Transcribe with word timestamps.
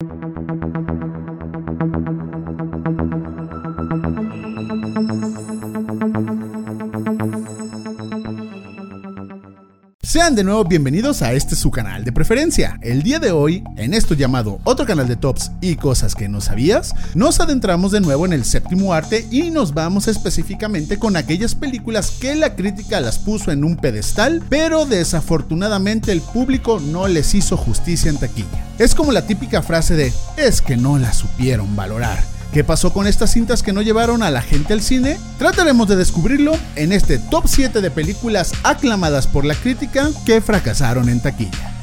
Thank 0.00 0.12
you. 0.12 1.27
Sean 10.18 10.34
de 10.34 10.42
nuevo 10.42 10.64
bienvenidos 10.64 11.22
a 11.22 11.32
este 11.32 11.54
su 11.54 11.70
canal 11.70 12.02
de 12.02 12.10
preferencia. 12.10 12.76
El 12.82 13.04
día 13.04 13.20
de 13.20 13.30
hoy, 13.30 13.62
en 13.76 13.94
esto 13.94 14.14
llamado 14.14 14.58
otro 14.64 14.84
canal 14.84 15.06
de 15.06 15.14
tops 15.14 15.52
y 15.60 15.76
cosas 15.76 16.16
que 16.16 16.28
no 16.28 16.40
sabías, 16.40 16.92
nos 17.14 17.38
adentramos 17.38 17.92
de 17.92 18.00
nuevo 18.00 18.26
en 18.26 18.32
el 18.32 18.44
séptimo 18.44 18.92
arte 18.92 19.24
y 19.30 19.52
nos 19.52 19.74
vamos 19.74 20.08
específicamente 20.08 20.98
con 20.98 21.16
aquellas 21.16 21.54
películas 21.54 22.10
que 22.10 22.34
la 22.34 22.56
crítica 22.56 23.00
las 23.00 23.16
puso 23.16 23.52
en 23.52 23.62
un 23.62 23.76
pedestal, 23.76 24.42
pero 24.48 24.86
desafortunadamente 24.86 26.10
el 26.10 26.20
público 26.20 26.80
no 26.80 27.06
les 27.06 27.36
hizo 27.36 27.56
justicia 27.56 28.10
en 28.10 28.18
taquilla. 28.18 28.66
Es 28.80 28.96
como 28.96 29.12
la 29.12 29.24
típica 29.24 29.62
frase 29.62 29.94
de 29.94 30.12
es 30.36 30.60
que 30.60 30.76
no 30.76 30.98
la 30.98 31.12
supieron 31.12 31.76
valorar. 31.76 32.37
¿Qué 32.52 32.64
pasó 32.64 32.92
con 32.94 33.06
estas 33.06 33.32
cintas 33.32 33.62
que 33.62 33.74
no 33.74 33.82
llevaron 33.82 34.22
a 34.22 34.30
la 34.30 34.40
gente 34.40 34.72
al 34.72 34.80
cine? 34.80 35.18
Trataremos 35.38 35.86
de 35.86 35.96
descubrirlo 35.96 36.52
en 36.76 36.92
este 36.92 37.18
top 37.18 37.44
7 37.46 37.82
de 37.82 37.90
películas 37.90 38.52
aclamadas 38.62 39.26
por 39.26 39.44
la 39.44 39.54
crítica 39.54 40.08
que 40.24 40.40
fracasaron 40.40 41.10
en 41.10 41.20
taquilla. 41.20 41.74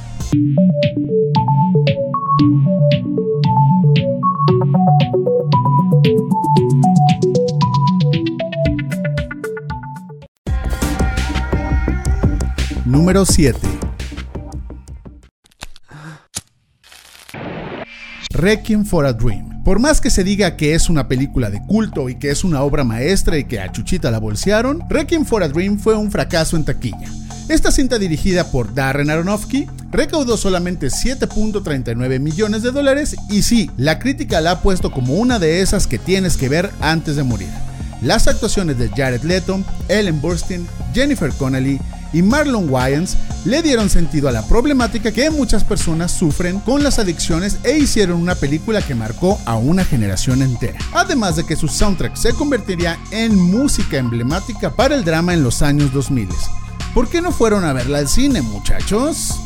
Número 12.86 13.26
7 13.26 13.60
Requiem 18.32 18.84
for 18.84 19.06
a 19.06 19.14
Dream 19.14 19.55
por 19.66 19.80
más 19.80 20.00
que 20.00 20.12
se 20.12 20.24
diga 20.24 20.56
que 20.58 20.76
es 20.76 20.92
una 20.92 21.08
película 21.08 21.50
de 21.50 21.60
culto 21.60 22.08
y 22.08 22.16
que 22.16 22.30
es 22.30 22.44
una 22.44 22.62
obra 22.62 22.84
maestra 22.84 23.40
y 23.40 23.46
que 23.46 23.60
a 23.60 23.72
Chuchita 23.72 24.12
la 24.12 24.20
bolsearon, 24.20 24.84
Requiem 24.88 25.26
for 25.26 25.42
a 25.42 25.50
Dream 25.50 25.80
fue 25.80 25.96
un 25.96 26.12
fracaso 26.12 26.56
en 26.56 26.64
taquilla. 26.64 27.10
Esta 27.50 27.72
cinta 27.72 27.98
dirigida 27.98 28.52
por 28.52 28.76
Darren 28.76 29.10
Aronofsky 29.10 29.68
recaudó 29.92 30.38
solamente 30.38 30.88
7.39 30.88 32.20
millones 32.20 32.62
de 32.62 32.72
dólares 32.72 33.16
y 33.28 33.42
sí, 33.42 33.72
la 33.76 33.98
crítica 33.98 34.40
la 34.40 34.52
ha 34.52 34.62
puesto 34.62 34.92
como 34.92 35.16
una 35.16 35.40
de 35.40 35.62
esas 35.62 35.88
que 35.88 35.98
tienes 35.98 36.38
que 36.38 36.48
ver 36.48 36.70
antes 36.80 37.16
de 37.16 37.24
morir. 37.24 37.50
Las 38.04 38.28
actuaciones 38.28 38.78
de 38.78 38.90
Jared 38.90 39.24
Leto, 39.24 39.64
Ellen 39.88 40.22
Burstyn, 40.22 40.68
Jennifer 40.94 41.32
Connelly, 41.32 41.80
y 42.16 42.22
Marlon 42.22 42.70
Wayans 42.70 43.18
le 43.44 43.62
dieron 43.62 43.90
sentido 43.90 44.30
a 44.30 44.32
la 44.32 44.48
problemática 44.48 45.12
que 45.12 45.30
muchas 45.30 45.66
personas 45.66 46.14
sufren 46.14 46.62
con 46.62 46.82
las 46.82 46.98
adicciones 46.98 47.60
e 47.66 47.78
hicieron 47.78 48.22
una 48.22 48.36
película 48.36 48.82
que 48.82 48.96
marcó 48.96 49.38
a 49.46 49.58
una 49.58 49.84
generación 49.84 50.42
entera. 50.42 50.80
Además 50.94 51.36
de 51.36 51.46
que 51.46 51.58
su 51.58 51.68
soundtrack 51.68 52.16
se 52.16 52.34
convertiría 52.34 52.98
en 53.12 53.36
música 53.36 53.98
emblemática 53.98 54.74
para 54.74 54.96
el 54.96 55.04
drama 55.04 55.34
en 55.34 55.44
los 55.44 55.62
años 55.62 55.92
2000. 55.92 56.30
¿Por 56.94 57.10
qué 57.10 57.22
no 57.22 57.34
fueron 57.34 57.66
a 57.66 57.74
verla 57.74 57.98
al 57.98 58.08
cine, 58.08 58.42
muchachos? 58.42 59.38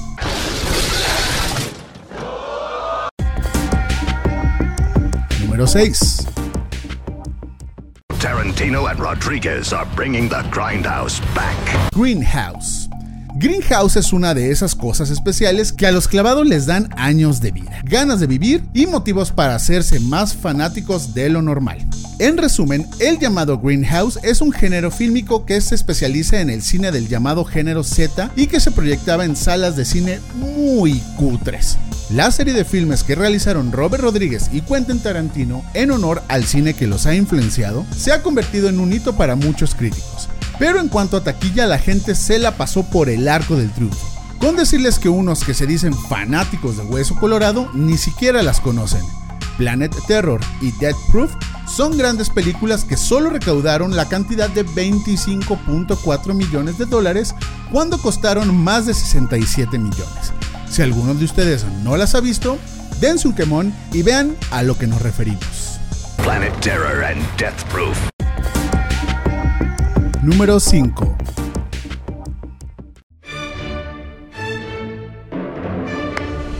Número 5.41 5.65
6. 5.65 6.28
Tarantino 8.39 8.89
and 8.89 8.97
Rodriguez 8.97 9.73
are 9.73 9.85
bringing 9.97 10.29
the 10.29 10.41
Grindhouse 10.43 11.19
back. 11.35 11.91
Greenhouse. 11.93 12.78
Greenhouse 13.41 13.95
es 13.95 14.11
una 14.11 14.33
de 14.33 14.51
esas 14.51 14.75
cosas 14.75 15.09
especiales 15.11 15.71
que 15.71 15.87
a 15.87 15.93
los 15.93 16.09
clavados 16.09 16.45
les 16.45 16.65
dan 16.65 16.89
años 16.97 17.39
de 17.39 17.51
vida, 17.51 17.81
ganas 17.85 18.19
de 18.19 18.27
vivir 18.27 18.65
y 18.73 18.85
motivos 18.85 19.31
para 19.31 19.55
hacerse 19.55 20.01
más 20.01 20.35
fanáticos 20.35 21.13
de 21.13 21.29
lo 21.29 21.41
normal. 21.41 21.77
En 22.19 22.35
resumen, 22.35 22.85
el 22.99 23.17
llamado 23.17 23.57
Greenhouse 23.57 24.19
es 24.23 24.41
un 24.41 24.51
género 24.51 24.91
fílmico 24.91 25.45
que 25.45 25.61
se 25.61 25.73
especializa 25.73 26.41
en 26.41 26.49
el 26.49 26.61
cine 26.61 26.91
del 26.91 27.07
llamado 27.07 27.45
género 27.45 27.85
Z 27.85 28.29
y 28.35 28.47
que 28.47 28.59
se 28.59 28.71
proyectaba 28.71 29.23
en 29.23 29.37
salas 29.37 29.77
de 29.77 29.85
cine 29.85 30.19
muy 30.35 30.99
cutres. 31.15 31.77
La 32.09 32.31
serie 32.31 32.53
de 32.53 32.65
filmes 32.65 33.05
que 33.05 33.15
realizaron 33.15 33.71
Robert 33.71 34.03
Rodríguez 34.03 34.49
y 34.51 34.59
Quentin 34.59 34.99
Tarantino 34.99 35.63
en 35.75 35.91
honor 35.91 36.23
al 36.27 36.43
cine 36.43 36.73
que 36.73 36.87
los 36.87 37.05
ha 37.05 37.15
influenciado 37.15 37.85
se 37.95 38.11
ha 38.11 38.21
convertido 38.21 38.67
en 38.67 38.81
un 38.81 38.91
hito 38.91 39.15
para 39.15 39.37
muchos 39.37 39.75
críticos. 39.75 40.27
Pero 40.59 40.81
en 40.81 40.89
cuanto 40.89 41.17
a 41.17 41.23
taquilla, 41.23 41.65
la 41.65 41.79
gente 41.79 42.13
se 42.13 42.37
la 42.37 42.51
pasó 42.51 42.83
por 42.83 43.09
el 43.09 43.27
arco 43.27 43.55
del 43.55 43.71
triunfo. 43.71 44.05
Con 44.39 44.55
decirles 44.55 44.99
que 44.99 45.09
unos 45.09 45.43
que 45.43 45.53
se 45.53 45.65
dicen 45.65 45.93
fanáticos 45.93 46.77
de 46.77 46.83
Hueso 46.83 47.15
Colorado 47.15 47.69
ni 47.73 47.97
siquiera 47.97 48.43
las 48.43 48.61
conocen. 48.61 49.01
Planet 49.57 49.93
Terror 50.07 50.39
y 50.61 50.71
Dead 50.79 50.95
Proof 51.11 51.31
son 51.67 51.97
grandes 51.97 52.29
películas 52.29 52.85
que 52.85 52.95
solo 52.95 53.29
recaudaron 53.29 53.95
la 53.95 54.07
cantidad 54.07 54.49
de 54.49 54.65
25.4 54.65 56.33
millones 56.33 56.77
de 56.77 56.85
dólares 56.85 57.35
cuando 57.71 58.01
costaron 58.01 58.55
más 58.55 58.85
de 58.85 58.93
67 58.93 59.77
millones. 59.77 60.33
Si 60.69 60.81
alguno 60.81 61.13
de 61.13 61.25
ustedes 61.25 61.65
no 61.83 61.97
las 61.97 62.15
ha 62.15 62.21
visto, 62.21 62.57
dense 63.01 63.27
un 63.27 63.35
quemón 63.35 63.73
y 63.91 64.01
vean 64.01 64.37
a 64.51 64.63
lo 64.63 64.77
que 64.77 64.87
nos 64.87 65.01
referimos. 65.01 65.79
Planet 66.23 66.57
Terror 66.61 67.03
and 67.03 67.21
Death 67.37 67.63
Proof. 67.69 68.18
Número 70.29 70.59
5. 70.59 71.17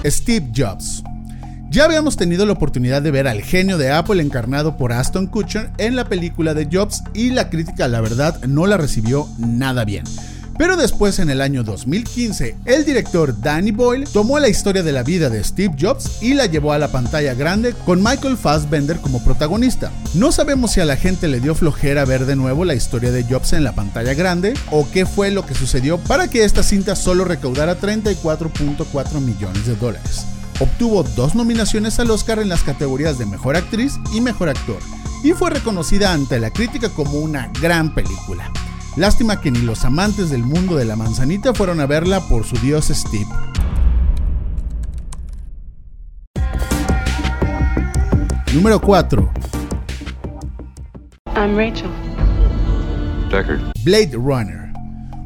Steve 0.03 0.51
Jobs. 0.55 1.03
Ya 1.69 1.85
habíamos 1.85 2.17
tenido 2.17 2.47
la 2.47 2.53
oportunidad 2.53 3.03
de 3.03 3.11
ver 3.11 3.27
al 3.27 3.43
genio 3.43 3.77
de 3.77 3.91
Apple 3.91 4.23
encarnado 4.23 4.75
por 4.75 4.91
Aston 4.91 5.27
Kutcher 5.27 5.69
en 5.77 5.95
la 5.95 6.09
película 6.09 6.55
de 6.55 6.67
Jobs 6.71 7.03
y 7.13 7.29
la 7.29 7.51
crítica 7.51 7.87
la 7.87 8.01
verdad 8.01 8.43
no 8.45 8.65
la 8.65 8.77
recibió 8.77 9.27
nada 9.37 9.85
bien. 9.85 10.05
Pero 10.59 10.75
después, 10.75 11.19
en 11.19 11.29
el 11.29 11.39
año 11.39 11.63
2015, 11.63 12.57
el 12.65 12.83
director 12.83 13.33
Danny 13.39 13.71
Boyle 13.71 14.03
tomó 14.03 14.39
la 14.39 14.49
historia 14.49 14.83
de 14.83 14.91
la 14.91 15.03
vida 15.03 15.29
de 15.29 15.41
Steve 15.41 15.73
Jobs 15.79 16.21
y 16.21 16.33
la 16.33 16.47
llevó 16.47 16.73
a 16.73 16.77
la 16.77 16.89
pantalla 16.89 17.33
grande 17.33 17.73
con 17.85 18.03
Michael 18.03 18.35
Fassbender 18.35 18.99
como 18.99 19.23
protagonista. 19.23 19.89
No 20.15 20.33
sabemos 20.33 20.71
si 20.71 20.81
a 20.81 20.85
la 20.85 20.97
gente 20.97 21.29
le 21.29 21.39
dio 21.39 21.55
flojera 21.55 22.03
ver 22.03 22.25
de 22.25 22.35
nuevo 22.35 22.65
la 22.65 22.75
historia 22.75 23.09
de 23.09 23.23
Jobs 23.23 23.53
en 23.53 23.63
la 23.63 23.73
pantalla 23.73 24.13
grande 24.15 24.53
o 24.69 24.85
qué 24.91 25.05
fue 25.05 25.31
lo 25.31 25.45
que 25.45 25.55
sucedió 25.55 25.97
para 25.97 26.29
que 26.29 26.43
esta 26.43 26.61
cinta 26.61 26.97
solo 26.97 27.23
recaudara 27.23 27.79
34.4 27.79 29.21
millones 29.21 29.65
de 29.65 29.77
dólares. 29.77 30.25
Obtuvo 30.59 31.03
dos 31.03 31.35
nominaciones 31.35 32.01
al 32.01 32.11
Oscar 32.11 32.37
en 32.37 32.49
las 32.49 32.63
categorías 32.63 33.17
de 33.17 33.25
Mejor 33.25 33.55
Actriz 33.55 33.93
y 34.13 34.19
Mejor 34.19 34.49
Actor, 34.49 34.79
y 35.23 35.31
fue 35.31 35.51
reconocida 35.51 36.11
ante 36.11 36.37
la 36.37 36.51
crítica 36.51 36.89
como 36.89 37.13
una 37.19 37.49
gran 37.61 37.95
película. 37.95 38.51
Lástima 38.95 39.39
que 39.39 39.51
ni 39.51 39.59
los 39.59 39.85
amantes 39.85 40.29
del 40.29 40.43
mundo 40.43 40.75
de 40.75 40.85
la 40.85 40.95
manzanita 40.95 41.53
fueron 41.53 41.79
a 41.79 41.85
verla 41.85 42.19
por 42.27 42.43
su 42.45 42.57
dios 42.57 42.87
Steve. 42.87 43.27
Número 48.53 48.79
4. 48.81 49.31
I'm 51.35 51.55
Rachel. 51.55 51.89
Blade 53.83 54.17
Runner. 54.17 54.68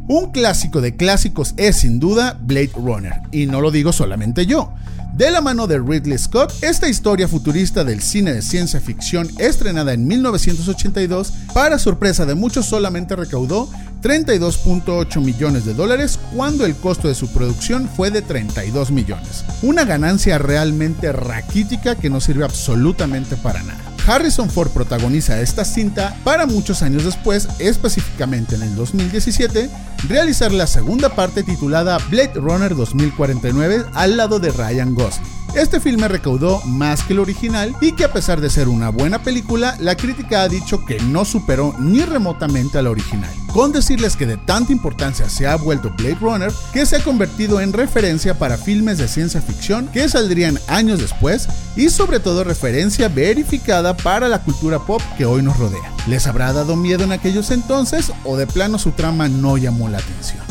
Un 0.07 0.31
clásico 0.31 0.81
de 0.81 0.97
clásicos 0.97 1.53
es 1.55 1.77
sin 1.77 1.99
duda 1.99 2.37
Blade 2.41 2.71
Runner, 2.75 3.13
y 3.31 3.45
no 3.45 3.61
lo 3.61 3.71
digo 3.71 3.93
solamente 3.93 4.45
yo. 4.45 4.73
De 5.13 5.31
la 5.31 5.39
mano 5.39 5.65
de 5.65 5.79
Ridley 5.79 6.17
Scott, 6.17 6.51
esta 6.61 6.89
historia 6.89 7.27
futurista 7.27 7.85
del 7.85 8.01
cine 8.01 8.33
de 8.33 8.41
ciencia 8.41 8.81
ficción 8.81 9.29
estrenada 9.37 9.93
en 9.93 10.05
1982, 10.05 11.31
para 11.53 11.79
sorpresa 11.79 12.25
de 12.25 12.35
muchos 12.35 12.65
solamente 12.65 13.15
recaudó 13.15 13.69
32.8 14.01 15.21
millones 15.21 15.63
de 15.63 15.73
dólares 15.73 16.19
cuando 16.35 16.65
el 16.65 16.75
costo 16.75 17.07
de 17.07 17.15
su 17.15 17.31
producción 17.31 17.87
fue 17.87 18.11
de 18.11 18.21
32 18.21 18.91
millones. 18.91 19.45
Una 19.61 19.85
ganancia 19.85 20.37
realmente 20.37 21.13
raquítica 21.13 21.95
que 21.95 22.09
no 22.09 22.19
sirve 22.19 22.43
absolutamente 22.43 23.37
para 23.37 23.63
nada. 23.63 23.92
Harrison 24.05 24.49
Ford 24.49 24.71
protagoniza 24.71 25.39
esta 25.39 25.63
cinta 25.63 26.15
para 26.23 26.45
muchos 26.45 26.81
años 26.81 27.05
después, 27.05 27.47
específicamente 27.59 28.55
en 28.55 28.63
el 28.63 28.75
2017, 28.75 29.69
realizar 30.07 30.51
la 30.51 30.67
segunda 30.67 31.09
parte 31.09 31.43
titulada 31.43 31.97
Blade 32.09 32.33
Runner 32.35 32.75
2049 32.75 33.85
al 33.93 34.17
lado 34.17 34.39
de 34.39 34.51
Ryan 34.51 34.93
Gosling. 34.93 35.27
Este 35.55 35.79
filme 35.79 36.07
recaudó 36.07 36.61
más 36.65 37.03
que 37.03 37.13
el 37.13 37.19
original 37.19 37.75
y 37.79 37.93
que 37.93 38.03
a 38.03 38.11
pesar 38.11 38.41
de 38.41 38.49
ser 38.49 38.67
una 38.67 38.89
buena 38.89 39.21
película, 39.21 39.77
la 39.79 39.95
crítica 39.95 40.41
ha 40.41 40.49
dicho 40.49 40.83
que 40.83 40.99
no 40.99 41.23
superó 41.25 41.75
ni 41.79 42.01
remotamente 42.01 42.79
a 42.79 42.81
la 42.81 42.89
original. 42.89 43.42
Con 43.53 43.71
decirles 43.71 44.17
que 44.17 44.25
de 44.25 44.37
tanta 44.37 44.71
importancia 44.71 45.29
se 45.29 45.45
ha 45.45 45.55
vuelto 45.55 45.91
Blade 45.95 46.17
Runner 46.19 46.51
que 46.73 46.87
se 46.87 46.95
ha 46.95 47.03
convertido 47.03 47.61
en 47.61 47.71
referencia 47.71 48.33
para 48.39 48.57
filmes 48.57 48.97
de 48.97 49.07
ciencia 49.07 49.43
ficción 49.43 49.87
que 49.89 50.09
saldrían 50.09 50.57
años 50.67 50.99
después 50.99 51.47
y 51.75 51.89
sobre 51.89 52.19
todo 52.19 52.43
referencia 52.43 53.09
verificada 53.09 53.95
para 53.95 54.27
la 54.27 54.41
cultura 54.41 54.79
pop 54.79 55.01
que 55.19 55.25
hoy 55.25 55.43
nos 55.43 55.57
rodea. 55.59 55.93
¿Les 56.07 56.25
habrá 56.25 56.51
dado 56.51 56.75
miedo 56.75 57.03
en 57.03 57.11
aquellos 57.11 57.51
entonces 57.51 58.11
o 58.23 58.37
de 58.37 58.47
plano 58.47 58.79
su 58.79 58.91
trama 58.91 59.29
no 59.29 59.57
llamó 59.57 59.87
la 59.87 59.99
atención? 59.99 60.41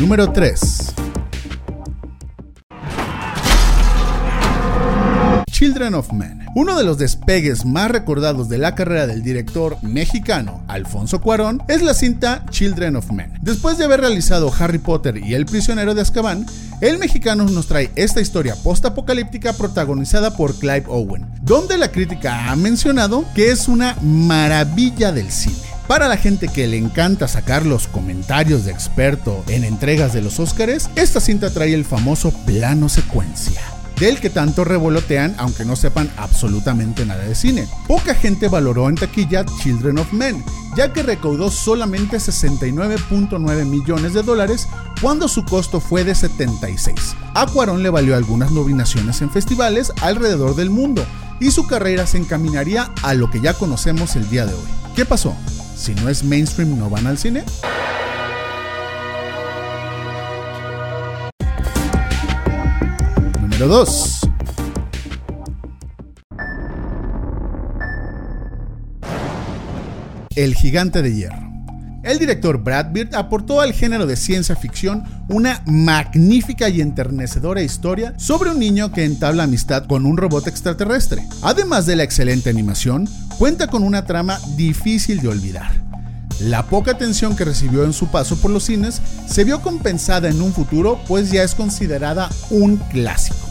Número 0.00 0.32
3. 0.32 1.05
Children 5.58 5.94
of 5.94 6.12
Men. 6.12 6.44
Uno 6.54 6.76
de 6.76 6.84
los 6.84 6.98
despegues 6.98 7.64
más 7.64 7.90
recordados 7.90 8.50
de 8.50 8.58
la 8.58 8.74
carrera 8.74 9.06
del 9.06 9.22
director 9.22 9.78
mexicano 9.80 10.62
Alfonso 10.68 11.22
Cuarón 11.22 11.62
es 11.66 11.80
la 11.80 11.94
cinta 11.94 12.44
Children 12.50 12.96
of 12.96 13.10
Men. 13.10 13.32
Después 13.40 13.78
de 13.78 13.84
haber 13.84 14.02
realizado 14.02 14.52
Harry 14.58 14.76
Potter 14.76 15.16
y 15.16 15.32
El 15.32 15.46
prisionero 15.46 15.94
de 15.94 16.02
Azkaban, 16.02 16.44
el 16.82 16.98
mexicano 16.98 17.44
nos 17.44 17.68
trae 17.68 17.90
esta 17.96 18.20
historia 18.20 18.54
post-apocalíptica 18.62 19.54
protagonizada 19.54 20.36
por 20.36 20.58
Clive 20.58 20.84
Owen, 20.88 21.26
donde 21.40 21.78
la 21.78 21.90
crítica 21.90 22.50
ha 22.50 22.56
mencionado 22.56 23.24
que 23.34 23.50
es 23.50 23.66
una 23.66 23.96
maravilla 24.02 25.10
del 25.10 25.30
cine. 25.30 25.56
Para 25.88 26.06
la 26.06 26.18
gente 26.18 26.48
que 26.48 26.66
le 26.66 26.76
encanta 26.76 27.28
sacar 27.28 27.64
los 27.64 27.86
comentarios 27.86 28.66
de 28.66 28.72
experto 28.72 29.42
en 29.48 29.64
entregas 29.64 30.12
de 30.12 30.20
los 30.20 30.38
Óscares, 30.38 30.90
esta 30.96 31.18
cinta 31.18 31.48
trae 31.48 31.72
el 31.72 31.86
famoso 31.86 32.30
plano 32.44 32.90
secuencia 32.90 33.62
del 33.98 34.20
que 34.20 34.30
tanto 34.30 34.64
revolotean 34.64 35.34
aunque 35.38 35.64
no 35.64 35.76
sepan 35.76 36.10
absolutamente 36.16 37.04
nada 37.06 37.24
de 37.24 37.34
cine. 37.34 37.68
Poca 37.86 38.14
gente 38.14 38.48
valoró 38.48 38.88
en 38.88 38.94
taquilla 38.94 39.44
Children 39.62 39.98
of 39.98 40.12
Men, 40.12 40.44
ya 40.76 40.92
que 40.92 41.02
recaudó 41.02 41.50
solamente 41.50 42.18
69.9 42.18 43.64
millones 43.64 44.12
de 44.14 44.22
dólares 44.22 44.68
cuando 45.00 45.28
su 45.28 45.44
costo 45.44 45.80
fue 45.80 46.04
de 46.04 46.14
76. 46.14 47.16
A 47.34 47.46
Cuarón 47.46 47.82
le 47.82 47.90
valió 47.90 48.16
algunas 48.16 48.50
nominaciones 48.50 49.20
en 49.22 49.30
festivales 49.30 49.92
alrededor 50.00 50.54
del 50.56 50.70
mundo 50.70 51.04
y 51.40 51.50
su 51.50 51.66
carrera 51.66 52.06
se 52.06 52.18
encaminaría 52.18 52.90
a 53.02 53.14
lo 53.14 53.30
que 53.30 53.40
ya 53.40 53.54
conocemos 53.54 54.16
el 54.16 54.28
día 54.28 54.46
de 54.46 54.54
hoy. 54.54 54.68
¿Qué 54.94 55.04
pasó? 55.04 55.36
Si 55.76 55.94
no 55.94 56.08
es 56.08 56.24
mainstream, 56.24 56.78
¿no 56.78 56.88
van 56.88 57.06
al 57.06 57.18
cine? 57.18 57.44
Número 63.58 63.78
2. 63.78 64.20
El 70.34 70.54
gigante 70.54 71.00
de 71.00 71.14
hierro. 71.14 71.38
El 72.04 72.18
director 72.18 72.62
Brad 72.62 72.92
Bird 72.92 73.14
aportó 73.14 73.62
al 73.62 73.72
género 73.72 74.04
de 74.04 74.16
ciencia 74.16 74.56
ficción 74.56 75.04
una 75.30 75.62
magnífica 75.64 76.68
y 76.68 76.82
enternecedora 76.82 77.62
historia 77.62 78.12
sobre 78.18 78.50
un 78.50 78.58
niño 78.58 78.92
que 78.92 79.04
entabla 79.04 79.44
amistad 79.44 79.86
con 79.86 80.04
un 80.04 80.18
robot 80.18 80.48
extraterrestre. 80.48 81.26
Además 81.40 81.86
de 81.86 81.96
la 81.96 82.02
excelente 82.02 82.50
animación, 82.50 83.08
cuenta 83.38 83.68
con 83.68 83.84
una 83.84 84.04
trama 84.04 84.38
difícil 84.56 85.20
de 85.22 85.28
olvidar. 85.28 85.70
La 86.40 86.66
poca 86.66 86.90
atención 86.90 87.34
que 87.34 87.46
recibió 87.46 87.84
en 87.84 87.94
su 87.94 88.08
paso 88.08 88.36
por 88.36 88.50
los 88.50 88.64
cines 88.64 89.00
se 89.26 89.44
vio 89.44 89.62
compensada 89.62 90.28
en 90.28 90.42
un 90.42 90.52
futuro, 90.52 91.00
pues 91.08 91.30
ya 91.30 91.42
es 91.42 91.54
considerada 91.54 92.28
un 92.50 92.76
clásico. 92.76 93.45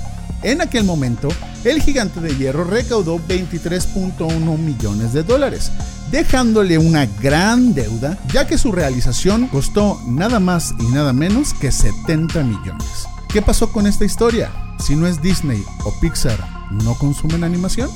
En 0.45 0.61
aquel 0.61 0.83
momento, 0.83 1.29
el 1.63 1.81
gigante 1.81 2.21
de 2.21 2.37
hierro 2.37 2.65
recaudó 2.65 3.17
23.1 3.17 4.59
millones 4.59 5.11
de 5.11 5.23
dólares, 5.23 5.71
dejándole 6.11 6.77
una 6.77 7.07
gran 7.19 7.73
deuda, 7.73 8.15
ya 8.31 8.45
que 8.45 8.59
su 8.59 8.71
realización 8.71 9.47
costó 9.47 9.99
nada 10.05 10.39
más 10.39 10.75
y 10.79 10.83
nada 10.93 11.13
menos 11.13 11.55
que 11.55 11.71
70 11.71 12.43
millones. 12.43 13.07
¿Qué 13.27 13.41
pasó 13.41 13.71
con 13.71 13.87
esta 13.87 14.05
historia? 14.05 14.51
Si 14.77 14.95
no 14.95 15.07
es 15.07 15.19
Disney 15.19 15.63
o 15.83 15.91
Pixar, 15.99 16.37
¿no 16.69 16.93
consumen 16.93 17.43
animación? 17.43 17.89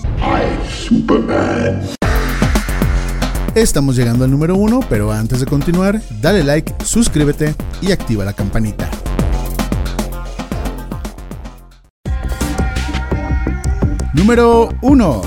Estamos 3.54 3.96
llegando 3.96 4.26
al 4.26 4.32
número 4.32 4.56
uno, 4.56 4.80
pero 4.90 5.12
antes 5.12 5.40
de 5.40 5.46
continuar, 5.46 6.02
dale 6.20 6.44
like, 6.44 6.74
suscríbete 6.84 7.54
y 7.80 7.92
activa 7.92 8.26
la 8.26 8.34
campanita. 8.34 8.90
Número 14.16 14.70
1 14.82 15.22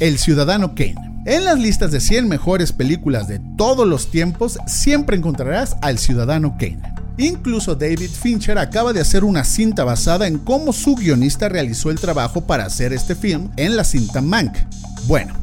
El 0.00 0.18
Ciudadano 0.18 0.74
Kane. 0.74 0.94
En 1.26 1.44
las 1.44 1.58
listas 1.58 1.90
de 1.92 2.00
100 2.00 2.26
mejores 2.26 2.72
películas 2.72 3.28
de 3.28 3.38
todos 3.58 3.86
los 3.86 4.10
tiempos, 4.10 4.58
siempre 4.66 5.18
encontrarás 5.18 5.76
al 5.82 5.98
Ciudadano 5.98 6.56
Kane. 6.58 6.80
Incluso 7.18 7.74
David 7.74 8.10
Fincher 8.10 8.56
acaba 8.56 8.94
de 8.94 9.02
hacer 9.02 9.24
una 9.24 9.44
cinta 9.44 9.84
basada 9.84 10.26
en 10.26 10.38
cómo 10.38 10.72
su 10.72 10.96
guionista 10.96 11.50
realizó 11.50 11.90
el 11.90 12.00
trabajo 12.00 12.40
para 12.46 12.64
hacer 12.64 12.94
este 12.94 13.14
film 13.14 13.50
en 13.56 13.76
la 13.76 13.84
cinta 13.84 14.22
Mank. 14.22 14.56
Bueno, 15.06 15.34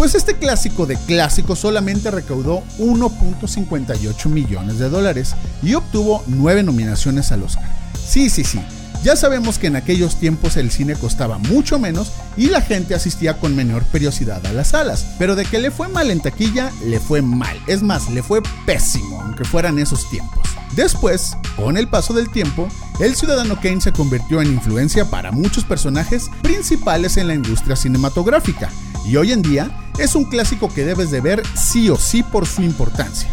pues 0.00 0.14
este 0.14 0.36
clásico 0.36 0.86
de 0.86 0.96
clásicos 0.96 1.58
solamente 1.58 2.10
recaudó 2.10 2.62
1.58 2.78 4.30
millones 4.30 4.78
de 4.78 4.88
dólares 4.88 5.34
y 5.62 5.74
obtuvo 5.74 6.24
9 6.26 6.62
nominaciones 6.62 7.30
al 7.32 7.42
Oscar. 7.42 7.70
Sí, 8.02 8.30
sí, 8.30 8.42
sí. 8.42 8.62
Ya 9.04 9.14
sabemos 9.14 9.58
que 9.58 9.66
en 9.66 9.76
aquellos 9.76 10.18
tiempos 10.18 10.56
el 10.56 10.70
cine 10.70 10.94
costaba 10.94 11.36
mucho 11.36 11.78
menos 11.78 12.12
y 12.38 12.46
la 12.46 12.62
gente 12.62 12.94
asistía 12.94 13.36
con 13.36 13.54
menor 13.54 13.84
periodicidad 13.84 14.46
a 14.46 14.54
las 14.54 14.68
salas, 14.68 15.04
pero 15.18 15.36
de 15.36 15.44
que 15.44 15.58
le 15.58 15.70
fue 15.70 15.88
mal 15.88 16.10
en 16.10 16.20
taquilla, 16.20 16.72
le 16.86 16.98
fue 16.98 17.20
mal. 17.20 17.60
Es 17.66 17.82
más, 17.82 18.08
le 18.08 18.22
fue 18.22 18.40
pésimo, 18.64 19.20
aunque 19.20 19.44
fueran 19.44 19.78
esos 19.78 20.08
tiempos. 20.08 20.48
Después, 20.76 21.36
con 21.56 21.76
el 21.76 21.88
paso 21.88 22.14
del 22.14 22.30
tiempo, 22.30 22.68
el 23.00 23.16
ciudadano 23.16 23.60
Kane 23.60 23.82
se 23.82 23.92
convirtió 23.92 24.40
en 24.40 24.54
influencia 24.54 25.10
para 25.10 25.30
muchos 25.30 25.64
personajes 25.64 26.30
principales 26.40 27.18
en 27.18 27.28
la 27.28 27.34
industria 27.34 27.76
cinematográfica, 27.76 28.70
y 29.04 29.16
hoy 29.16 29.32
en 29.32 29.42
día 29.42 29.70
es 29.98 30.14
un 30.14 30.24
clásico 30.24 30.68
que 30.68 30.84
debes 30.84 31.10
de 31.10 31.20
ver 31.20 31.42
sí 31.54 31.90
o 31.90 31.96
sí 31.96 32.22
por 32.22 32.46
su 32.46 32.62
importancia. 32.62 33.28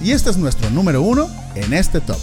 Y 0.00 0.12
este 0.12 0.30
es 0.30 0.36
nuestro 0.36 0.70
número 0.70 1.02
uno 1.02 1.28
en 1.54 1.74
este 1.74 2.00
top. 2.00 2.18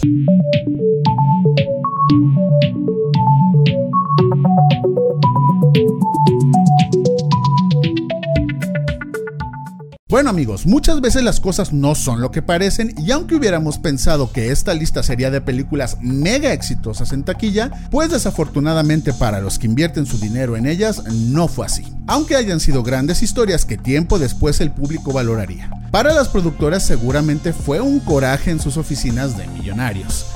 Bueno 10.15 10.29
amigos, 10.29 10.65
muchas 10.65 11.01
veces 11.01 11.23
las 11.23 11.41
cosas 11.41 11.73
no 11.73 11.93
son 11.93 12.21
lo 12.21 12.31
que 12.31 12.41
parecen 12.41 12.95
y 12.97 13.11
aunque 13.11 13.35
hubiéramos 13.35 13.79
pensado 13.79 14.31
que 14.31 14.49
esta 14.49 14.73
lista 14.73 15.03
sería 15.03 15.29
de 15.29 15.41
películas 15.41 15.97
mega 15.99 16.53
exitosas 16.53 17.11
en 17.11 17.25
taquilla, 17.25 17.69
pues 17.91 18.11
desafortunadamente 18.11 19.11
para 19.11 19.41
los 19.41 19.59
que 19.59 19.67
invierten 19.67 20.05
su 20.05 20.17
dinero 20.17 20.55
en 20.55 20.67
ellas 20.67 21.03
no 21.11 21.49
fue 21.49 21.65
así. 21.65 21.83
Aunque 22.07 22.37
hayan 22.37 22.61
sido 22.61 22.81
grandes 22.81 23.23
historias 23.23 23.65
que 23.65 23.77
tiempo 23.77 24.17
después 24.17 24.61
el 24.61 24.71
público 24.71 25.11
valoraría. 25.11 25.69
Para 25.91 26.13
las 26.13 26.29
productoras 26.29 26.85
seguramente 26.85 27.51
fue 27.51 27.81
un 27.81 27.99
coraje 27.99 28.51
en 28.51 28.61
sus 28.61 28.77
oficinas 28.77 29.37
de 29.37 29.47
millonarios. 29.47 30.27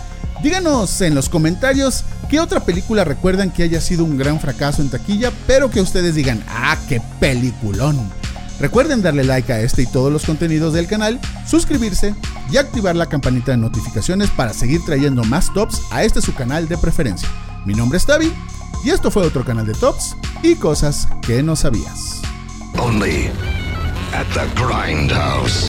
Díganos 0.43 0.99
en 0.99 1.15
los 1.15 1.29
comentarios 1.29 2.03
qué 2.29 2.41
otra 2.41 2.65
película 2.65 3.05
recuerdan 3.05 3.49
que 3.49 3.63
haya 3.63 3.79
sido 3.79 4.03
un 4.03 4.17
gran 4.17 4.41
fracaso 4.41 4.81
en 4.81 4.89
taquilla, 4.89 5.31
pero 5.47 5.71
que 5.71 5.79
ustedes 5.79 6.15
digan, 6.15 6.43
ah, 6.49 6.77
qué 6.89 7.01
peliculón. 7.21 8.18
Recuerden 8.59 9.01
darle 9.01 9.23
like 9.23 9.51
a 9.51 9.61
este 9.61 9.83
y 9.83 9.85
todos 9.85 10.11
los 10.11 10.25
contenidos 10.25 10.73
del 10.73 10.87
canal, 10.87 11.19
suscribirse 11.47 12.13
y 12.51 12.57
activar 12.57 12.95
la 12.95 13.07
campanita 13.07 13.51
de 13.51 13.57
notificaciones 13.57 14.29
para 14.31 14.53
seguir 14.53 14.81
trayendo 14.85 15.23
más 15.23 15.53
tops 15.53 15.81
a 15.91 16.03
este 16.03 16.21
su 16.21 16.33
canal 16.33 16.67
de 16.67 16.77
preferencia. 16.77 17.29
Mi 17.65 17.73
nombre 17.73 17.97
es 17.97 18.05
Tavi 18.05 18.31
y 18.83 18.89
esto 18.89 19.11
fue 19.11 19.25
otro 19.25 19.43
canal 19.43 19.65
de 19.65 19.73
tops 19.73 20.15
y 20.43 20.55
cosas 20.55 21.07
que 21.21 21.41
no 21.41 21.55
sabías. 21.55 22.21
Only 22.77 23.29
at 24.13 24.27
the 24.33 24.45
Grindhouse. 24.55 25.67